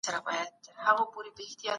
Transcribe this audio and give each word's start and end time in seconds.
عبدالقهار 0.07 1.11
مستفيض 1.17 1.61